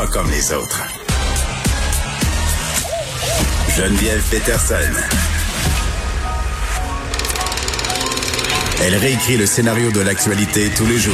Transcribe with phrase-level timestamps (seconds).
[0.00, 0.82] Pas comme les autres.
[3.76, 4.74] Geneviève Peterson.
[8.82, 11.12] Elle réécrit le scénario de l'actualité tous les jours.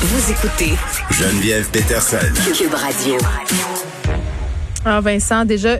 [0.00, 0.72] Vous écoutez
[1.12, 2.16] Geneviève Peterson.
[2.52, 3.16] Cube Radio.
[4.84, 5.78] Ah Vincent, déjà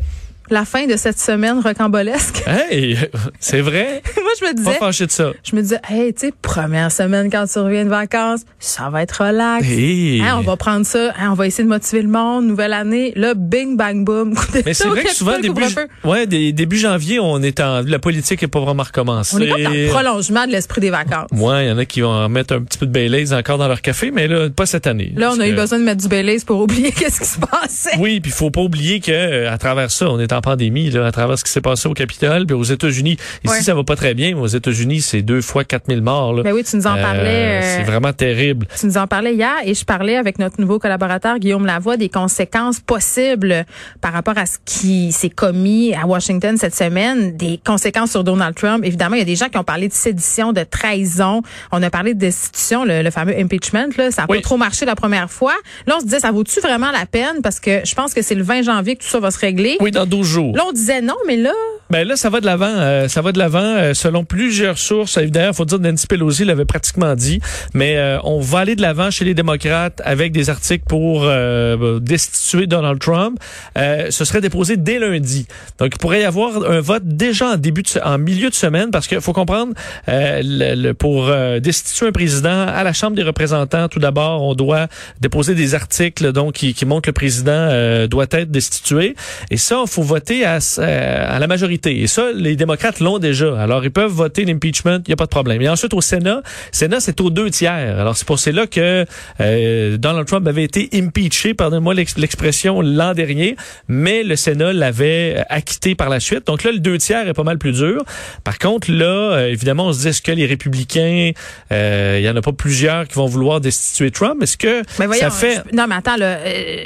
[0.50, 2.44] la fin de cette semaine rocambolesque.
[2.46, 2.96] Hey,
[3.40, 4.04] c'est vrai?
[4.38, 5.32] Je me Pas disais, fâché de ça.
[5.44, 9.02] je me disais, hey, tu sais, première semaine quand tu reviens de vacances, ça va
[9.02, 9.66] être relax.
[9.66, 10.20] Hey.
[10.22, 13.12] Hein, on va prendre ça, hein, on va essayer de motiver le monde, nouvelle année,
[13.16, 14.34] là, bing, bang, boom.
[14.66, 15.62] Mais c'est vrai que souvent, début,
[16.04, 19.36] ouais, des- début janvier, on est en, la politique n'est pas vraiment recommencée.
[19.36, 21.28] On est comme dans le prolongement de l'esprit des vacances.
[21.32, 23.68] Ouais, il y en a qui vont mettre un petit peu de Baileys encore dans
[23.68, 25.12] leur café, mais là, pas cette année.
[25.16, 27.38] Là, on a eu que- besoin de mettre du Baileys pour oublier qu'est-ce qui se
[27.38, 27.96] passait.
[27.98, 30.90] Oui, puis il faut pas oublier que euh, à travers ça, on est en pandémie,
[30.90, 33.16] là, à travers ce qui s'est passé au Capitole, puis aux États-Unis.
[33.44, 33.60] Ici, Ouais.
[33.62, 36.32] ça va pas très bien, mais aux États-Unis, c'est deux fois 4000 morts.
[36.34, 36.42] Là.
[36.42, 37.60] Ben oui, tu nous en Euh, parlais.
[37.62, 38.66] euh, c'est vraiment terrible.
[38.78, 42.08] Tu nous en parlais hier et je parlais avec notre nouveau collaborateur Guillaume Lavoie des
[42.08, 43.64] conséquences possibles
[44.00, 48.54] par rapport à ce qui s'est commis à Washington cette semaine, des conséquences sur Donald
[48.54, 48.84] Trump.
[48.84, 51.42] Évidemment, il y a des gens qui ont parlé de sédition, de trahison.
[51.72, 53.88] On a parlé de destitution, le, le fameux impeachment.
[53.96, 54.38] Là, ça n'a Oui.
[54.38, 55.54] pas trop marché la première fois.
[55.86, 57.42] Là, on se disait, ça vaut-tu vraiment la peine?
[57.42, 59.76] Parce que je pense que c'est le 20 janvier que tout ça va se régler.
[59.80, 60.56] Oui, dans 12 jours.
[60.56, 61.52] Là, on disait non, mais là,
[61.92, 62.64] Ben là, ça va de l'avant.
[62.74, 65.18] euh, ça va de l'avant euh, selon plusieurs sources.
[65.18, 67.38] D'ailleurs, faut dire Nancy Pelosi l'avait pratiquement dit,
[67.74, 72.00] mais euh, on va aller de l'avant chez les démocrates avec des articles pour euh,
[72.00, 73.38] destituer Donald Trump.
[73.76, 75.46] Euh, ce serait déposé dès lundi.
[75.78, 78.90] Donc, il pourrait y avoir un vote déjà en début de, en milieu de semaine,
[78.90, 79.74] parce qu'il faut comprendre,
[80.08, 84.54] euh, le, le- pour destituer un président à la Chambre des représentants, tout d'abord, on
[84.54, 84.86] doit
[85.20, 89.14] déposer des articles donc qui, qui montrent que le président doit être destitué.
[89.50, 91.81] Et ça, il faut voter à, à la majorité.
[91.86, 93.60] Et ça, les démocrates l'ont déjà.
[93.60, 95.60] Alors, ils peuvent voter l'impeachment, il n'y a pas de problème.
[95.62, 97.72] Et ensuite, au Sénat, Sénat, c'est aux deux tiers.
[97.72, 99.04] Alors, c'est pour cela que
[99.40, 103.56] euh, Donald Trump avait été impeaché, pardonnez-moi l'ex- l'expression, l'an dernier,
[103.88, 106.46] mais le Sénat l'avait euh, acquitté par la suite.
[106.46, 108.04] Donc là, le deux tiers est pas mal plus dur.
[108.44, 111.32] Par contre, là, euh, évidemment, on se dit, est-ce que les républicains,
[111.72, 114.42] euh, il y en a pas plusieurs qui vont vouloir destituer Trump?
[114.42, 115.62] Est-ce que mais voyons, ça fait...
[115.70, 116.84] je- non, mais attends, là, euh,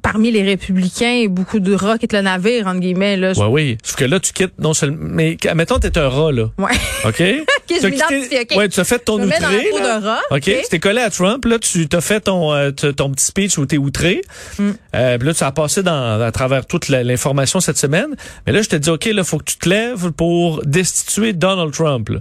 [0.00, 3.32] parmi les républicains, beaucoup de rats quittent le navire, entre guillemets, là.
[3.34, 3.78] je- Oui, oui.
[3.82, 4.98] Sauf que là, tu quittes non seulement...
[5.02, 6.44] Mais mettons, t'es un rat, là.
[6.58, 6.70] Ouais.
[7.04, 7.18] OK?
[7.70, 8.56] je quitté- OK.
[8.56, 9.70] Ouais, tu as fait ton Je me mets dans outré.
[9.72, 10.36] de rat, OK?
[10.38, 10.42] OK.
[10.44, 13.66] Tu t'es collé à Trump, là, tu t'as fait ton, euh, ton petit speech où
[13.66, 14.22] t'es outré.
[14.58, 14.70] Mm.
[14.94, 18.08] Euh, puis là, tu as passé dans, à travers toute l'information cette semaine.
[18.46, 21.72] Mais là, je te dis, OK, là, faut que tu te lèves pour destituer Donald
[21.72, 22.18] Trump, là.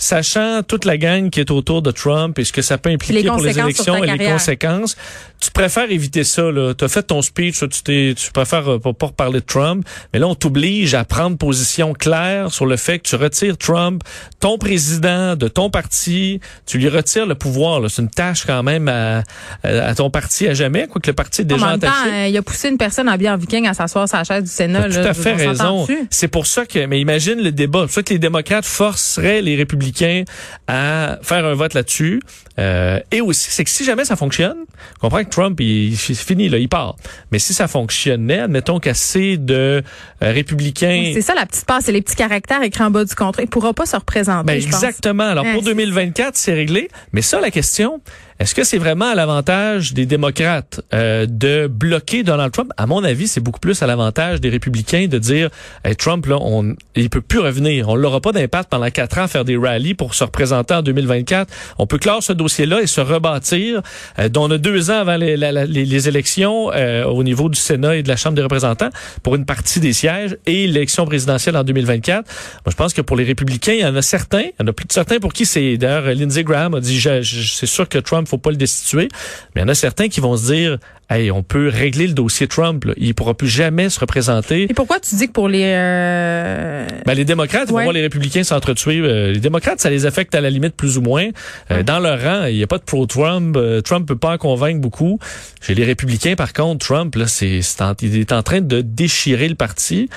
[0.00, 3.22] Sachant toute la gang qui est autour de Trump et ce que ça peut impliquer
[3.22, 4.96] Les pour les élections et les conséquences,
[5.40, 6.72] tu préfères éviter ça, là.
[6.72, 9.84] Tu as fait ton speech, tu, t'es, tu préfères euh, pas, pas reparler de Trump.
[10.12, 14.02] Mais là, on t'oblige à prendre position claire sur le fait que tu retires Trump,
[14.40, 17.80] ton président de ton parti, tu lui retires le pouvoir.
[17.80, 17.88] là.
[17.88, 19.22] C'est une tâche quand même à,
[19.64, 22.14] à ton parti à jamais, quoique le parti est En déjà même temps, entaché.
[22.14, 24.82] euh, il a poussé une personne en viking à s'asseoir sur la chaise du Sénat.
[24.82, 25.02] T'as là.
[25.02, 25.86] tout à fait on raison.
[26.10, 27.80] C'est pour ça que, mais imagine le débat.
[27.80, 30.24] C'est pour ça que les démocrates forceraient les républicains
[30.66, 32.20] à faire un vote là-dessus.
[32.58, 34.56] Euh, et aussi, c'est que si jamais ça fonctionne,
[34.96, 36.96] on comprend que Trump, il, c'est fini, là, il part.
[37.32, 41.92] Mais si ça fonctionnait, admettons qu'assez de euh, républicains C'est ça la petite passe, c'est
[41.92, 43.42] les petits caractères écrits en bas du contrat.
[43.42, 44.82] Il pourra pas se représenter, Ben je pense.
[44.82, 45.24] exactement.
[45.24, 46.88] Alors pour c'est- 2024, c'est réglé.
[47.12, 48.00] Mais ça, la question,
[48.40, 52.70] est-ce que c'est vraiment à l'avantage des démocrates euh, de bloquer Donald Trump?
[52.76, 55.50] À mon avis, c'est beaucoup plus à l'avantage des républicains de dire
[55.84, 57.88] Hey, Trump là, on, il peut plus revenir.
[57.88, 60.82] On l'aura pas d'impact pendant quatre ans à faire des rallyes pour se représenter en
[60.82, 61.52] 2024.
[61.78, 63.82] On peut clore ce dossier-là et se rebâtir.
[64.18, 67.58] Euh, dont on a deux ans avant les, les- les élections euh, au niveau du
[67.58, 68.90] Sénat et de la Chambre des représentants
[69.22, 72.24] pour une partie des sièges et l'élection présidentielle en 2024.
[72.24, 74.66] Moi, je pense que pour les républicains, il y en a certains, il y en
[74.68, 77.98] a plus de certains pour qui c'est d'ailleurs Lindsey Graham a dit c'est sûr que
[77.98, 79.08] Trump faut pas le destituer,
[79.54, 80.78] mais il y en a certains qui vont se dire
[81.10, 82.92] hey, on peut régler le dossier Trump, là.
[82.98, 84.64] il pourra plus jamais se représenter.
[84.70, 87.84] Et pourquoi tu dis que pour les euh, Ben, les démocrates ils vont Ouais.
[87.84, 88.98] voir les républicains s'entretuer.
[89.00, 91.28] Euh, les démocrates, ça les affecte à la limite plus ou moins.
[91.70, 91.84] Euh, Ouais.
[91.84, 93.56] Dans leur rang, il n'y a pas de pro-Trump.
[93.84, 95.18] Trump peut pas en convaincre beaucoup.
[95.62, 98.80] Chez les républicains, par contre, Trump, là, c'est, c'est en- il est en train de
[98.82, 100.08] déchirer le parti.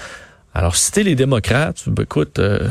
[0.53, 2.67] Alors, si t'es les démocrates, ben, écoute, euh,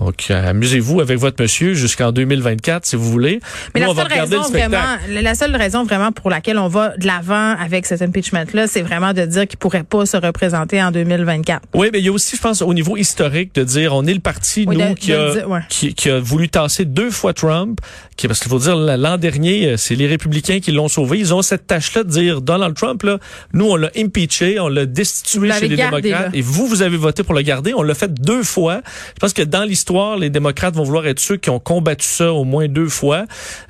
[0.00, 3.40] donc, amusez-vous avec votre monsieur jusqu'en 2024, si vous voulez.
[3.74, 7.06] Mais Nous, la seule raison vraiment, la seule raison vraiment pour laquelle on va de
[7.06, 11.62] l'avant avec cet impeachment-là, c'est vraiment de dire qu'il pourrait pas se représenter en 2024.
[11.74, 14.14] Oui, mais il y a aussi, je pense, au niveau historique, de dire on est
[14.14, 15.60] le parti, Oui, nous, de- qui, de a, dire, ouais.
[15.68, 17.80] qui, qui a voulu tasser deux fois Trump,
[18.26, 21.18] parce qu'il faut dire, l'an dernier, euh, c'est les républicains qui l'ont sauvé.
[21.18, 23.18] Ils ont cette tâche-là de dire, Donald Trump, là,
[23.52, 26.38] nous, on l'a impeaché, on l'a destitué chez les gardé, démocrates, là.
[26.38, 27.74] et vous, vous avez voté pour le garder.
[27.74, 28.80] On l'a fait deux fois.
[29.14, 32.32] Je pense que dans l'histoire, les démocrates vont vouloir être ceux qui ont combattu ça
[32.32, 33.24] au moins deux fois.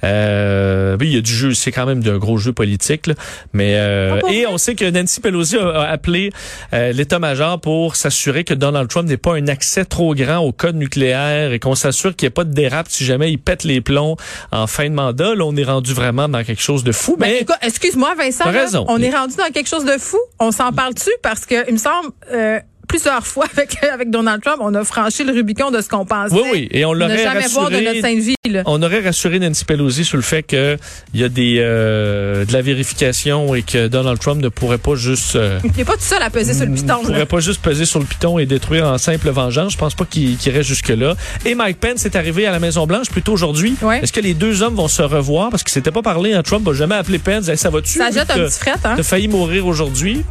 [0.05, 3.15] Euh, oui, il y a du jeu, c'est quand même d'un gros jeu politique, là.
[3.53, 6.31] mais euh, Ah, et on sait que Nancy Pelosi a, a appelé
[6.73, 10.77] euh, l'état-major pour s'assurer que Donald Trump n'ait pas un accès trop grand au code
[10.77, 13.81] nucléaire et qu'on s'assure qu'il n'y ait pas de dérape si jamais il pète les
[13.81, 14.17] plombs
[14.53, 15.35] en fin de mandat.
[15.35, 17.17] Là, on est rendu vraiment dans quelque chose de fou.
[17.19, 18.45] Ben, mais excuse-moi, Vincent.
[18.45, 18.85] T'as là, raison.
[18.89, 20.19] on est rendu dans quelque chose de fou.
[20.39, 21.11] On s'en parle-tu?
[21.23, 25.23] Parce que, il me semble, euh, plusieurs fois avec, avec Donald Trump, on a franchi
[25.25, 26.35] le Rubicon de ce qu'on pensait.
[26.35, 27.95] oui, oui, et on l'aurait jamais voir de rassuré.
[27.95, 28.63] notre sainte vie, là.
[28.67, 30.77] On aurait rassuré Nancy Pelosi sur le fait que
[31.15, 34.95] il y a des euh, de la vérification et que Donald Trump ne pourrait pas
[34.95, 37.27] juste euh, Il n'est pas tout seul à peser sur le piton, ne pourrait là.
[37.27, 39.73] pas juste peser sur le piton et détruire en simple vengeance.
[39.73, 41.15] Je pense pas qu'il qu'il irait jusque là.
[41.45, 43.77] Et Mike Pence est arrivé à la Maison Blanche plutôt aujourd'hui.
[43.83, 44.01] Ouais.
[44.03, 45.51] Est-ce que les deux hommes vont se revoir?
[45.51, 46.43] Parce qu'ils s'étaient pas parlé hein?
[46.43, 47.49] Trump a jamais appelé Pence.
[47.49, 47.99] Hey, ça va-tu?
[47.99, 48.95] Ça jette un petit fret, hein?
[48.97, 50.23] T'as failli mourir aujourd'hui.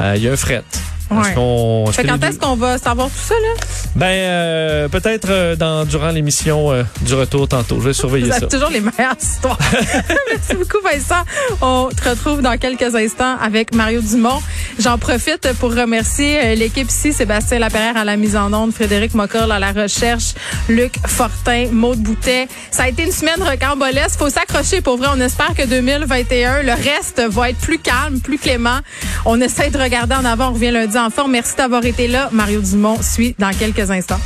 [0.00, 0.62] Euh, Il y a un fret.
[1.10, 1.92] Ouais.
[1.92, 3.64] Fait quand est-ce qu'on va savoir tout ça, là?
[3.94, 7.78] Ben euh, peut-être euh, dans durant l'émission euh, du retour tantôt.
[7.80, 8.46] Je vais surveiller Vous ça.
[8.46, 9.58] toujours les meilleures histoires.
[10.30, 11.22] Merci beaucoup, Vincent.
[11.60, 14.40] On te retrouve dans quelques instants avec Mario Dumont.
[14.78, 19.14] J'en profite pour remercier euh, l'équipe ici, Sébastien Laperrière à la mise en onde, Frédéric
[19.14, 20.34] Mocorle à la recherche,
[20.68, 22.48] Luc Fortin, Maude Boutet.
[22.70, 24.18] Ça a été une semaine recambolesque.
[24.18, 25.08] Faut s'accrocher pour vrai.
[25.12, 28.78] On espère que 2021, le reste va être plus calme, plus clément.
[29.24, 30.50] On essaie de regarder en avant.
[30.50, 31.32] On revient lundi en forme.
[31.32, 32.28] Merci d'avoir été là.
[32.32, 34.20] Mario Dumont suit dans quelques instants.